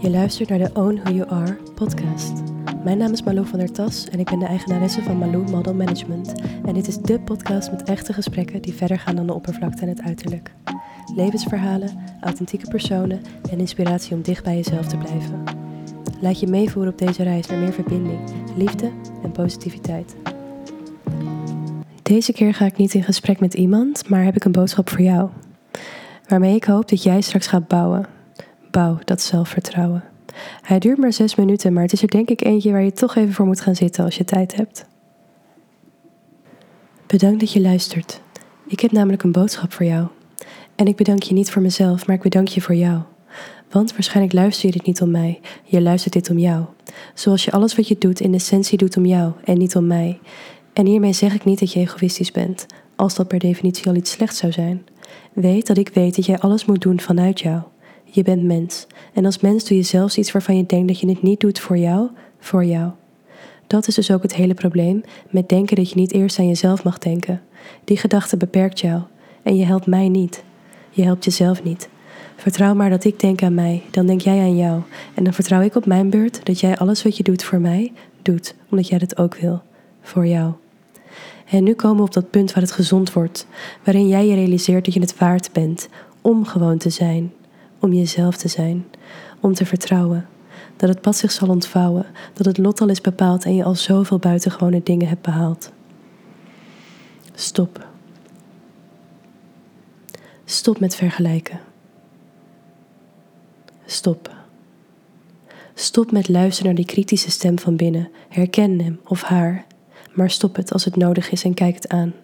Je 0.00 0.10
luistert 0.10 0.48
naar 0.48 0.58
de 0.58 0.70
Own 0.74 1.00
Who 1.02 1.12
You 1.12 1.30
Are 1.30 1.56
podcast. 1.74 2.32
Mijn 2.84 2.98
naam 2.98 3.12
is 3.12 3.22
Malou 3.22 3.46
van 3.46 3.58
der 3.58 3.72
Tas 3.72 4.08
en 4.08 4.18
ik 4.18 4.30
ben 4.30 4.38
de 4.38 4.44
eigenaresse 4.44 5.02
van 5.02 5.18
Malou 5.18 5.50
Model 5.50 5.74
Management. 5.74 6.32
En 6.64 6.74
dit 6.74 6.86
is 6.86 6.98
dé 6.98 7.18
podcast 7.18 7.70
met 7.70 7.82
echte 7.82 8.12
gesprekken 8.12 8.62
die 8.62 8.74
verder 8.74 8.98
gaan 8.98 9.16
dan 9.16 9.26
de 9.26 9.34
oppervlakte 9.34 9.82
en 9.82 9.88
het 9.88 10.00
uiterlijk. 10.00 10.52
Levensverhalen, 11.14 11.90
authentieke 12.20 12.68
personen 12.68 13.20
en 13.50 13.58
inspiratie 13.58 14.14
om 14.14 14.22
dicht 14.22 14.44
bij 14.44 14.56
jezelf 14.56 14.86
te 14.86 14.96
blijven. 14.96 15.42
Laat 16.20 16.40
je 16.40 16.46
meevoeren 16.46 16.92
op 16.92 16.98
deze 16.98 17.22
reis 17.22 17.46
naar 17.46 17.58
meer 17.58 17.72
verbinding, 17.72 18.18
liefde 18.56 18.90
en 19.22 19.32
positiviteit. 19.32 20.16
Deze 22.02 22.32
keer 22.32 22.54
ga 22.54 22.64
ik 22.64 22.76
niet 22.76 22.94
in 22.94 23.02
gesprek 23.02 23.40
met 23.40 23.54
iemand, 23.54 24.08
maar 24.08 24.24
heb 24.24 24.36
ik 24.36 24.44
een 24.44 24.52
boodschap 24.52 24.90
voor 24.90 25.02
jou. 25.02 25.30
Waarmee 26.28 26.54
ik 26.54 26.64
hoop 26.64 26.88
dat 26.88 27.02
jij 27.02 27.20
straks 27.20 27.46
gaat 27.46 27.68
bouwen. 27.68 28.15
Bouw 28.76 28.98
dat 29.04 29.22
zelfvertrouwen. 29.22 30.04
Hij 30.62 30.78
duurt 30.78 30.98
maar 30.98 31.12
zes 31.12 31.34
minuten, 31.34 31.72
maar 31.72 31.82
het 31.82 31.92
is 31.92 32.02
er 32.02 32.10
denk 32.10 32.30
ik 32.30 32.44
eentje 32.44 32.72
waar 32.72 32.82
je 32.82 32.92
toch 32.92 33.16
even 33.16 33.34
voor 33.34 33.46
moet 33.46 33.60
gaan 33.60 33.74
zitten 33.74 34.04
als 34.04 34.16
je 34.16 34.24
tijd 34.24 34.56
hebt. 34.56 34.86
Bedankt 37.06 37.40
dat 37.40 37.52
je 37.52 37.60
luistert. 37.60 38.20
Ik 38.66 38.80
heb 38.80 38.92
namelijk 38.92 39.22
een 39.22 39.32
boodschap 39.32 39.72
voor 39.72 39.86
jou. 39.86 40.06
En 40.74 40.86
ik 40.86 40.96
bedank 40.96 41.22
je 41.22 41.34
niet 41.34 41.50
voor 41.50 41.62
mezelf, 41.62 42.06
maar 42.06 42.16
ik 42.16 42.22
bedank 42.22 42.48
je 42.48 42.60
voor 42.60 42.74
jou. 42.74 43.00
Want 43.70 43.92
waarschijnlijk 43.92 44.34
luister 44.34 44.66
je 44.66 44.72
dit 44.72 44.86
niet 44.86 45.02
om 45.02 45.10
mij, 45.10 45.40
je 45.64 45.80
luistert 45.80 46.12
dit 46.14 46.30
om 46.30 46.38
jou. 46.38 46.64
Zoals 47.14 47.44
je 47.44 47.50
alles 47.50 47.76
wat 47.76 47.88
je 47.88 47.98
doet 47.98 48.20
in 48.20 48.34
essentie 48.34 48.78
doet 48.78 48.96
om 48.96 49.06
jou 49.06 49.32
en 49.44 49.58
niet 49.58 49.76
om 49.76 49.86
mij. 49.86 50.20
En 50.72 50.86
hiermee 50.86 51.12
zeg 51.12 51.34
ik 51.34 51.44
niet 51.44 51.58
dat 51.58 51.72
je 51.72 51.80
egoïstisch 51.80 52.32
bent, 52.32 52.66
als 52.96 53.14
dat 53.14 53.28
per 53.28 53.38
definitie 53.38 53.88
al 53.88 53.94
iets 53.94 54.10
slechts 54.10 54.38
zou 54.38 54.52
zijn. 54.52 54.86
Weet 55.32 55.66
dat 55.66 55.78
ik 55.78 55.88
weet 55.88 56.16
dat 56.16 56.26
jij 56.26 56.38
alles 56.38 56.64
moet 56.64 56.80
doen 56.80 57.00
vanuit 57.00 57.40
jou. 57.40 57.62
Je 58.16 58.22
bent 58.22 58.42
mens. 58.42 58.86
En 59.12 59.24
als 59.24 59.40
mens 59.40 59.64
doe 59.64 59.76
je 59.76 59.82
zelfs 59.82 60.18
iets 60.18 60.32
waarvan 60.32 60.56
je 60.56 60.66
denkt 60.66 60.88
dat 60.88 61.00
je 61.00 61.08
het 61.08 61.22
niet 61.22 61.40
doet 61.40 61.58
voor 61.58 61.78
jou, 61.78 62.08
voor 62.38 62.64
jou. 62.64 62.90
Dat 63.66 63.88
is 63.88 63.94
dus 63.94 64.10
ook 64.10 64.22
het 64.22 64.34
hele 64.34 64.54
probleem 64.54 65.02
met 65.30 65.48
denken 65.48 65.76
dat 65.76 65.90
je 65.90 65.96
niet 65.96 66.12
eerst 66.12 66.38
aan 66.38 66.46
jezelf 66.46 66.84
mag 66.84 66.98
denken. 66.98 67.42
Die 67.84 67.96
gedachte 67.96 68.36
beperkt 68.36 68.80
jou 68.80 69.02
en 69.42 69.56
je 69.56 69.64
helpt 69.64 69.86
mij 69.86 70.08
niet. 70.08 70.42
Je 70.90 71.02
helpt 71.02 71.24
jezelf 71.24 71.62
niet. 71.62 71.88
Vertrouw 72.36 72.74
maar 72.74 72.90
dat 72.90 73.04
ik 73.04 73.20
denk 73.20 73.42
aan 73.42 73.54
mij, 73.54 73.82
dan 73.90 74.06
denk 74.06 74.20
jij 74.20 74.38
aan 74.38 74.56
jou. 74.56 74.80
En 75.14 75.24
dan 75.24 75.32
vertrouw 75.32 75.60
ik 75.60 75.74
op 75.74 75.86
mijn 75.86 76.10
beurt 76.10 76.46
dat 76.46 76.60
jij 76.60 76.78
alles 76.78 77.02
wat 77.02 77.16
je 77.16 77.22
doet 77.22 77.44
voor 77.44 77.60
mij, 77.60 77.92
doet, 78.22 78.54
omdat 78.70 78.88
jij 78.88 78.98
dat 78.98 79.18
ook 79.18 79.36
wil. 79.36 79.62
Voor 80.00 80.26
jou. 80.26 80.52
En 81.50 81.64
nu 81.64 81.74
komen 81.74 81.96
we 81.96 82.02
op 82.02 82.14
dat 82.14 82.30
punt 82.30 82.52
waar 82.52 82.62
het 82.62 82.72
gezond 82.72 83.12
wordt, 83.12 83.46
waarin 83.84 84.08
jij 84.08 84.26
je 84.26 84.34
realiseert 84.34 84.84
dat 84.84 84.94
je 84.94 85.00
het 85.00 85.18
waard 85.18 85.52
bent 85.52 85.88
om 86.20 86.44
gewoon 86.44 86.78
te 86.78 86.90
zijn, 86.90 87.32
om 87.86 87.92
jezelf 87.92 88.36
te 88.36 88.48
zijn, 88.48 88.86
om 89.40 89.54
te 89.54 89.66
vertrouwen. 89.66 90.26
Dat 90.76 90.88
het 90.88 91.00
pad 91.00 91.16
zich 91.16 91.32
zal 91.32 91.48
ontvouwen, 91.48 92.06
dat 92.32 92.46
het 92.46 92.58
lot 92.58 92.80
al 92.80 92.88
is 92.88 93.00
bepaald 93.00 93.44
en 93.44 93.54
je 93.54 93.64
al 93.64 93.74
zoveel 93.74 94.18
buitengewone 94.18 94.80
dingen 94.82 95.08
hebt 95.08 95.22
behaald. 95.22 95.72
Stop. 97.34 97.86
Stop 100.44 100.80
met 100.80 100.94
vergelijken. 100.94 101.60
Stop. 103.86 104.34
Stop 105.74 106.12
met 106.12 106.28
luisteren 106.28 106.66
naar 106.66 106.84
die 106.84 106.94
kritische 106.94 107.30
stem 107.30 107.58
van 107.58 107.76
binnen. 107.76 108.10
Herken 108.28 108.80
hem 108.80 109.00
of 109.04 109.22
haar 109.22 109.66
maar 110.16 110.30
stop 110.30 110.56
het 110.56 110.72
als 110.72 110.84
het 110.84 110.96
nodig 110.96 111.30
is 111.30 111.44
en 111.44 111.54
kijk 111.54 111.74
het 111.74 111.88
aan. 111.88 112.14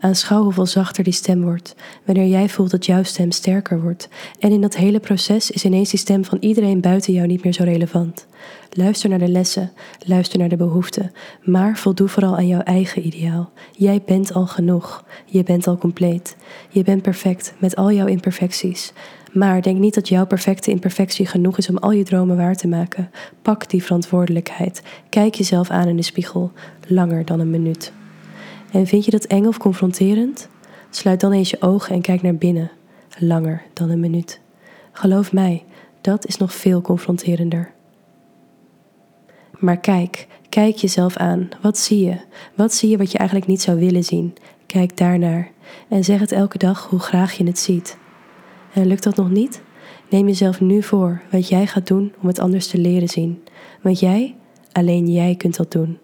Aanschouw 0.00 0.42
hoeveel 0.42 0.66
zachter 0.66 1.04
die 1.04 1.12
stem 1.12 1.42
wordt, 1.42 1.74
wanneer 2.04 2.26
jij 2.26 2.48
voelt 2.48 2.70
dat 2.70 2.86
jouw 2.86 3.02
stem 3.02 3.30
sterker 3.30 3.82
wordt. 3.82 4.08
En 4.38 4.50
in 4.50 4.60
dat 4.60 4.76
hele 4.76 5.00
proces 5.00 5.50
is 5.50 5.64
ineens 5.64 5.90
die 5.90 5.98
stem 5.98 6.24
van 6.24 6.38
iedereen 6.40 6.80
buiten 6.80 7.12
jou 7.12 7.26
niet 7.26 7.44
meer 7.44 7.52
zo 7.52 7.64
relevant. 7.64 8.26
Luister 8.70 9.08
naar 9.08 9.18
de 9.18 9.28
lessen, 9.28 9.72
luister 10.04 10.38
naar 10.38 10.48
de 10.48 10.56
behoeften, 10.56 11.12
maar 11.44 11.76
voldoe 11.76 12.08
vooral 12.08 12.36
aan 12.36 12.46
jouw 12.46 12.60
eigen 12.60 13.06
ideaal. 13.06 13.50
Jij 13.72 14.02
bent 14.06 14.34
al 14.34 14.46
genoeg, 14.46 15.04
je 15.26 15.42
bent 15.42 15.66
al 15.66 15.78
compleet. 15.78 16.36
Je 16.68 16.82
bent 16.82 17.02
perfect 17.02 17.54
met 17.58 17.76
al 17.76 17.92
jouw 17.92 18.06
imperfecties. 18.06 18.92
Maar 19.32 19.62
denk 19.62 19.78
niet 19.78 19.94
dat 19.94 20.08
jouw 20.08 20.26
perfecte 20.26 20.70
imperfectie 20.70 21.26
genoeg 21.26 21.58
is 21.58 21.68
om 21.68 21.76
al 21.76 21.90
je 21.90 22.04
dromen 22.04 22.36
waar 22.36 22.54
te 22.54 22.68
maken. 22.68 23.10
Pak 23.42 23.70
die 23.70 23.82
verantwoordelijkheid. 23.82 24.82
Kijk 25.08 25.34
jezelf 25.34 25.70
aan 25.70 25.88
in 25.88 25.96
de 25.96 26.02
spiegel, 26.02 26.52
langer 26.86 27.24
dan 27.24 27.40
een 27.40 27.50
minuut. 27.50 27.92
En 28.72 28.86
vind 28.86 29.04
je 29.04 29.10
dat 29.10 29.24
eng 29.24 29.46
of 29.46 29.58
confronterend? 29.58 30.48
Sluit 30.90 31.20
dan 31.20 31.32
eens 31.32 31.50
je 31.50 31.60
ogen 31.62 31.94
en 31.94 32.00
kijk 32.00 32.22
naar 32.22 32.34
binnen, 32.34 32.70
langer 33.18 33.62
dan 33.72 33.90
een 33.90 34.00
minuut. 34.00 34.40
Geloof 34.92 35.32
mij, 35.32 35.64
dat 36.00 36.26
is 36.26 36.36
nog 36.36 36.54
veel 36.54 36.80
confronterender. 36.80 37.72
Maar 39.58 39.78
kijk, 39.78 40.26
kijk 40.48 40.76
jezelf 40.76 41.16
aan. 41.16 41.48
Wat 41.60 41.78
zie 41.78 42.04
je? 42.04 42.16
Wat 42.54 42.74
zie 42.74 42.90
je 42.90 42.96
wat 42.96 43.12
je 43.12 43.18
eigenlijk 43.18 43.48
niet 43.48 43.60
zou 43.62 43.78
willen 43.78 44.04
zien? 44.04 44.34
Kijk 44.66 44.96
daarnaar 44.96 45.50
en 45.88 46.04
zeg 46.04 46.20
het 46.20 46.32
elke 46.32 46.58
dag 46.58 46.86
hoe 46.86 46.98
graag 46.98 47.32
je 47.32 47.44
het 47.44 47.58
ziet. 47.58 47.96
En 48.72 48.86
lukt 48.86 49.02
dat 49.02 49.16
nog 49.16 49.30
niet? 49.30 49.62
Neem 50.10 50.26
jezelf 50.26 50.60
nu 50.60 50.82
voor 50.82 51.22
wat 51.30 51.48
jij 51.48 51.66
gaat 51.66 51.86
doen 51.86 52.12
om 52.20 52.26
het 52.26 52.38
anders 52.38 52.66
te 52.66 52.78
leren 52.78 53.08
zien. 53.08 53.42
Want 53.82 54.00
jij, 54.00 54.36
alleen 54.72 55.10
jij 55.10 55.34
kunt 55.34 55.56
dat 55.56 55.72
doen. 55.72 55.98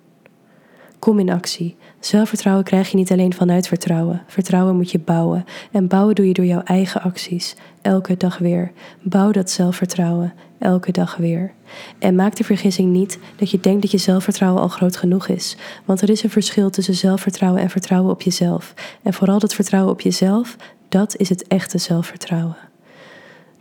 Kom 1.04 1.18
in 1.18 1.30
actie. 1.30 1.76
Zelfvertrouwen 2.00 2.64
krijg 2.64 2.90
je 2.90 2.96
niet 2.96 3.12
alleen 3.12 3.34
vanuit 3.34 3.68
vertrouwen. 3.68 4.22
Vertrouwen 4.26 4.76
moet 4.76 4.90
je 4.90 4.98
bouwen. 4.98 5.44
En 5.72 5.86
bouwen 5.86 6.14
doe 6.14 6.26
je 6.26 6.32
door 6.32 6.44
jouw 6.44 6.62
eigen 6.62 7.02
acties. 7.02 7.56
Elke 7.82 8.16
dag 8.16 8.38
weer. 8.38 8.72
Bouw 9.02 9.30
dat 9.30 9.50
zelfvertrouwen. 9.50 10.32
Elke 10.58 10.92
dag 10.92 11.16
weer. 11.16 11.52
En 11.98 12.14
maak 12.14 12.36
de 12.36 12.44
vergissing 12.44 12.92
niet 12.92 13.18
dat 13.36 13.50
je 13.50 13.60
denkt 13.60 13.82
dat 13.82 13.90
je 13.90 13.98
zelfvertrouwen 13.98 14.62
al 14.62 14.68
groot 14.68 14.96
genoeg 14.96 15.28
is. 15.28 15.56
Want 15.84 16.00
er 16.00 16.10
is 16.10 16.22
een 16.22 16.30
verschil 16.30 16.70
tussen 16.70 16.94
zelfvertrouwen 16.94 17.62
en 17.62 17.70
vertrouwen 17.70 18.10
op 18.10 18.22
jezelf. 18.22 18.74
En 19.02 19.14
vooral 19.14 19.38
dat 19.38 19.54
vertrouwen 19.54 19.92
op 19.92 20.00
jezelf, 20.00 20.56
dat 20.88 21.16
is 21.16 21.28
het 21.28 21.46
echte 21.46 21.78
zelfvertrouwen. 21.78 22.56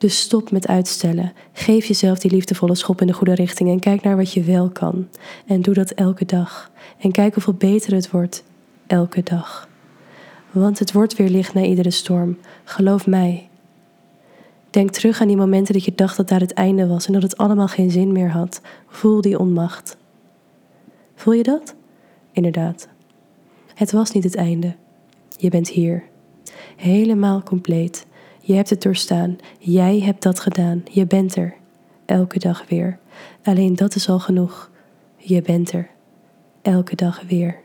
Dus 0.03 0.19
stop 0.19 0.51
met 0.51 0.67
uitstellen. 0.67 1.33
Geef 1.53 1.85
jezelf 1.85 2.19
die 2.19 2.31
liefdevolle 2.31 2.75
schop 2.75 3.01
in 3.01 3.07
de 3.07 3.13
goede 3.13 3.33
richting 3.33 3.69
en 3.69 3.79
kijk 3.79 4.01
naar 4.01 4.15
wat 4.15 4.33
je 4.33 4.43
wel 4.43 4.69
kan. 4.69 5.07
En 5.45 5.61
doe 5.61 5.73
dat 5.73 5.91
elke 5.91 6.25
dag. 6.25 6.71
En 6.99 7.11
kijk 7.11 7.33
hoeveel 7.33 7.53
beter 7.53 7.93
het 7.93 8.11
wordt 8.11 8.43
elke 8.87 9.23
dag. 9.23 9.69
Want 10.51 10.79
het 10.79 10.91
wordt 10.91 11.15
weer 11.15 11.29
licht 11.29 11.53
na 11.53 11.61
iedere 11.61 11.91
storm. 11.91 12.37
Geloof 12.63 13.07
mij. 13.07 13.49
Denk 14.69 14.91
terug 14.91 15.21
aan 15.21 15.27
die 15.27 15.37
momenten 15.37 15.73
dat 15.73 15.85
je 15.85 15.95
dacht 15.95 16.17
dat 16.17 16.27
daar 16.27 16.39
het 16.39 16.53
einde 16.53 16.87
was 16.87 17.05
en 17.07 17.13
dat 17.13 17.21
het 17.21 17.37
allemaal 17.37 17.67
geen 17.67 17.91
zin 17.91 18.11
meer 18.11 18.31
had. 18.31 18.61
Voel 18.87 19.21
die 19.21 19.39
onmacht. 19.39 19.97
Voel 21.15 21.33
je 21.33 21.43
dat? 21.43 21.75
Inderdaad. 22.31 22.87
Het 23.73 23.91
was 23.91 24.11
niet 24.11 24.23
het 24.23 24.35
einde. 24.35 24.75
Je 25.37 25.49
bent 25.49 25.69
hier. 25.69 26.03
Helemaal 26.75 27.43
compleet. 27.43 28.05
Je 28.45 28.53
hebt 28.53 28.69
het 28.69 28.81
doorstaan. 28.81 29.37
Jij 29.59 29.99
hebt 29.99 30.23
dat 30.23 30.39
gedaan. 30.39 30.83
Je 30.91 31.07
bent 31.07 31.35
er. 31.35 31.53
Elke 32.05 32.39
dag 32.39 32.63
weer. 32.69 32.99
Alleen 33.43 33.75
dat 33.75 33.95
is 33.95 34.09
al 34.09 34.19
genoeg. 34.19 34.69
Je 35.17 35.41
bent 35.41 35.71
er. 35.71 35.89
Elke 36.61 36.95
dag 36.95 37.21
weer. 37.27 37.59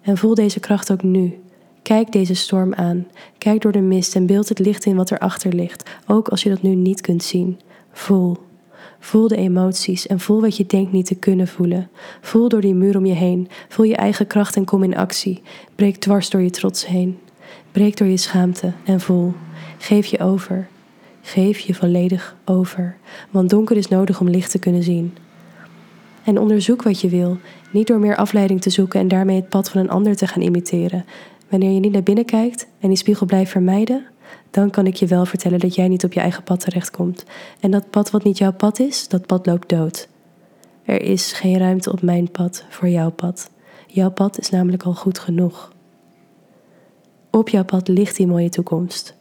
En 0.00 0.16
voel 0.16 0.34
deze 0.34 0.60
kracht 0.60 0.92
ook 0.92 1.02
nu. 1.02 1.42
Kijk 1.82 2.12
deze 2.12 2.34
storm 2.34 2.74
aan. 2.74 3.06
Kijk 3.38 3.62
door 3.62 3.72
de 3.72 3.80
mist 3.80 4.14
en 4.14 4.26
beeld 4.26 4.48
het 4.48 4.58
licht 4.58 4.84
in 4.84 4.96
wat 4.96 5.10
erachter 5.10 5.52
ligt, 5.52 5.90
ook 6.06 6.28
als 6.28 6.42
je 6.42 6.48
dat 6.48 6.62
nu 6.62 6.74
niet 6.74 7.00
kunt 7.00 7.22
zien. 7.22 7.60
Voel. 7.92 8.36
Voel 8.98 9.28
de 9.28 9.36
emoties 9.36 10.06
en 10.06 10.20
voel 10.20 10.40
wat 10.40 10.56
je 10.56 10.66
denkt 10.66 10.92
niet 10.92 11.06
te 11.06 11.14
kunnen 11.14 11.48
voelen. 11.48 11.90
Voel 12.20 12.48
door 12.48 12.60
die 12.60 12.74
muur 12.74 12.96
om 12.96 13.06
je 13.06 13.14
heen. 13.14 13.48
Voel 13.68 13.86
je 13.86 13.96
eigen 13.96 14.26
kracht 14.26 14.56
en 14.56 14.64
kom 14.64 14.82
in 14.82 14.96
actie. 14.96 15.42
Breek 15.74 15.96
dwars 15.96 16.30
door 16.30 16.40
je 16.40 16.50
trots 16.50 16.86
heen. 16.86 17.18
Breek 17.72 17.96
door 17.96 18.06
je 18.06 18.16
schaamte 18.16 18.72
en 18.84 19.00
voel. 19.00 19.32
Geef 19.78 20.06
je 20.06 20.18
over. 20.18 20.68
Geef 21.22 21.58
je 21.58 21.74
volledig 21.74 22.36
over. 22.44 22.96
Want 23.30 23.50
donker 23.50 23.76
is 23.76 23.88
nodig 23.88 24.20
om 24.20 24.28
licht 24.28 24.50
te 24.50 24.58
kunnen 24.58 24.82
zien. 24.82 25.16
En 26.24 26.38
onderzoek 26.38 26.82
wat 26.82 27.00
je 27.00 27.08
wil, 27.08 27.38
niet 27.70 27.86
door 27.86 27.98
meer 27.98 28.16
afleiding 28.16 28.60
te 28.60 28.70
zoeken 28.70 29.00
en 29.00 29.08
daarmee 29.08 29.36
het 29.36 29.48
pad 29.48 29.70
van 29.70 29.80
een 29.80 29.90
ander 29.90 30.16
te 30.16 30.26
gaan 30.26 30.42
imiteren. 30.42 31.04
Wanneer 31.48 31.70
je 31.70 31.80
niet 31.80 31.92
naar 31.92 32.02
binnen 32.02 32.24
kijkt 32.24 32.66
en 32.80 32.88
die 32.88 32.96
spiegel 32.96 33.26
blijft 33.26 33.50
vermijden, 33.50 34.06
dan 34.50 34.70
kan 34.70 34.86
ik 34.86 34.94
je 34.94 35.06
wel 35.06 35.26
vertellen 35.26 35.58
dat 35.58 35.74
jij 35.74 35.88
niet 35.88 36.04
op 36.04 36.12
je 36.12 36.20
eigen 36.20 36.42
pad 36.42 36.60
terechtkomt. 36.60 37.24
En 37.60 37.70
dat 37.70 37.90
pad 37.90 38.10
wat 38.10 38.24
niet 38.24 38.38
jouw 38.38 38.52
pad 38.52 38.78
is, 38.80 39.08
dat 39.08 39.26
pad 39.26 39.46
loopt 39.46 39.68
dood. 39.68 40.08
Er 40.84 41.02
is 41.02 41.32
geen 41.32 41.58
ruimte 41.58 41.92
op 41.92 42.02
mijn 42.02 42.30
pad 42.30 42.64
voor 42.68 42.88
jouw 42.88 43.10
pad. 43.10 43.50
Jouw 43.86 44.10
pad 44.10 44.38
is 44.38 44.50
namelijk 44.50 44.82
al 44.82 44.94
goed 44.94 45.18
genoeg. 45.18 45.72
Op 47.30 47.48
jouw 47.48 47.64
pad 47.64 47.88
ligt 47.88 48.16
die 48.16 48.26
mooie 48.26 48.48
toekomst. 48.48 49.18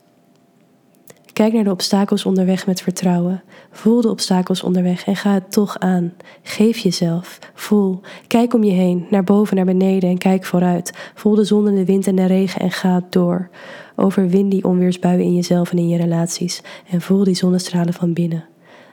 Kijk 1.34 1.54
naar 1.54 1.64
de 1.64 1.72
obstakels 1.72 2.26
onderweg 2.26 2.66
met 2.66 2.82
vertrouwen. 2.82 3.44
Voel 3.72 4.02
de 4.02 4.10
obstakels 4.10 4.64
onderweg 4.64 5.06
en 5.06 5.16
ga 5.16 5.34
het 5.34 5.52
toch 5.52 5.80
aan. 5.80 6.14
Geef 6.44 6.78
jezelf. 6.78 7.40
Voel. 7.54 8.02
Kijk 8.28 8.54
om 8.54 8.64
je 8.64 8.72
heen, 8.72 9.06
naar 9.10 9.24
boven, 9.24 9.56
naar 9.56 9.66
beneden 9.66 10.10
en 10.10 10.18
kijk 10.18 10.46
vooruit. 10.46 11.12
Voel 11.16 11.36
de 11.36 11.44
zon 11.44 11.68
en 11.68 11.76
de 11.76 11.86
wind 11.86 12.08
en 12.08 12.16
de 12.16 12.26
regen 12.26 12.62
en 12.62 12.72
ga 12.72 13.02
door. 13.10 13.50
Overwin 13.96 14.50
die 14.50 14.64
onweersbuien 14.64 15.26
in 15.26 15.36
jezelf 15.36 15.72
en 15.72 15.78
in 15.78 15.88
je 15.88 15.98
relaties 15.98 16.62
en 16.90 17.02
voel 17.02 17.24
die 17.24 17.36
zonnestralen 17.36 17.94
van 17.94 18.14
binnen. 18.14 18.46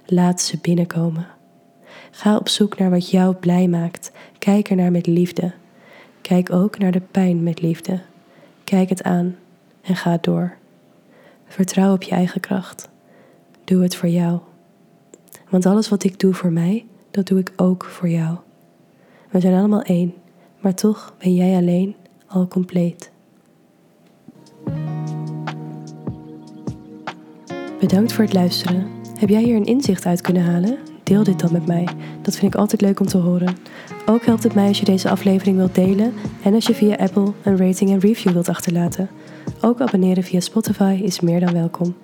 Laat 0.07 0.41
ze 0.41 0.59
binnenkomen. 0.63 1.27
Ga 2.11 2.37
op 2.37 2.49
zoek 2.49 2.79
naar 2.79 2.91
wat 2.91 3.11
jou 3.11 3.35
blij 3.35 3.69
maakt. 3.69 4.13
Kijk 4.39 4.69
ernaar 4.69 4.91
met 4.91 5.07
liefde. 5.07 5.53
Kijk 6.21 6.53
ook 6.53 6.79
naar 6.79 6.93
de 6.93 7.03
pijn 7.11 7.43
met 7.43 7.61
liefde. 7.61 8.01
Kijk 8.67 8.89
het 8.89 9.03
aan 9.03 9.37
en 9.83 9.97
ga 9.97 10.19
door. 10.21 10.57
Vertrouw 11.47 11.93
op 11.93 12.03
je 12.03 12.11
eigen 12.11 12.41
kracht. 12.41 12.89
Doe 13.65 13.83
het 13.83 13.97
voor 13.97 14.09
jou. 14.09 14.39
Want 15.49 15.67
alles 15.67 15.89
wat 15.89 16.05
ik 16.05 16.21
doe 16.21 16.35
voor 16.35 16.53
mij, 16.53 16.87
dat 17.11 17.27
doe 17.27 17.39
ik 17.39 17.53
ook 17.57 17.85
voor 17.85 18.09
jou. 18.09 18.37
We 19.31 19.41
zijn 19.41 19.59
allemaal 19.59 19.83
één, 19.83 20.15
maar 20.61 20.75
toch 20.75 21.15
ben 21.19 21.35
jij 21.35 21.57
alleen 21.57 21.97
al 22.27 22.49
compleet. 22.49 23.11
Bedankt 27.81 28.13
voor 28.13 28.25
het 28.25 28.33
luisteren. 28.33 28.87
Heb 29.19 29.29
jij 29.29 29.43
hier 29.43 29.57
een 29.57 29.65
inzicht 29.65 30.07
uit 30.07 30.21
kunnen 30.21 30.45
halen? 30.45 30.79
Deel 31.03 31.25
dit 31.25 31.41
dan 31.41 31.53
met 31.53 31.67
mij. 31.67 31.89
Dat 32.27 32.37
vind 32.37 32.55
ik 32.55 32.61
altijd 32.61 32.81
leuk 32.81 33.01
om 33.01 33.07
te 33.07 33.19
horen. 33.19 33.57
Ook 34.07 34.25
helpt 34.25 34.43
het 34.43 34.55
mij 34.55 34.69
als 34.69 34.79
je 34.79 34.85
deze 34.85 35.11
aflevering 35.11 35.57
wilt 35.57 35.75
delen 35.75 36.13
en 36.43 36.55
als 36.55 36.67
je 36.67 36.75
via 36.75 36.95
Apple 36.95 37.33
een 37.43 37.57
rating 37.57 37.91
en 37.91 37.99
review 37.99 38.33
wilt 38.33 38.49
achterlaten. 38.49 39.09
Ook 39.61 39.81
abonneren 39.81 40.23
via 40.23 40.41
Spotify 40.41 41.01
is 41.03 41.21
meer 41.21 41.41
dan 41.41 41.53
welkom. 41.53 41.95